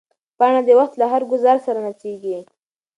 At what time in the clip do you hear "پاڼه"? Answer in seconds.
0.37-0.61